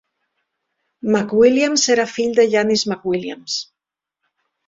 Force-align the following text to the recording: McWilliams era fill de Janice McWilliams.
McWilliams 1.15 1.83
era 1.97 2.07
fill 2.13 2.33
de 2.41 2.45
Janice 2.55 2.91
McWilliams. 2.93 3.59